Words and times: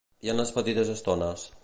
I 0.27 0.31
en 0.33 0.39
les 0.41 0.53
petites 0.55 0.91
estones? 0.95 1.45